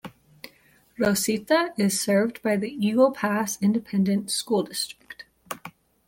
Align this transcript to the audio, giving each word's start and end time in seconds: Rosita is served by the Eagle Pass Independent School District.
Rosita 0.97 1.75
is 1.77 2.01
served 2.01 2.41
by 2.41 2.57
the 2.57 2.71
Eagle 2.71 3.11
Pass 3.11 3.61
Independent 3.61 4.31
School 4.31 4.63
District. 4.63 5.25